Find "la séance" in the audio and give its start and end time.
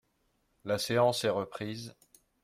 0.65-1.25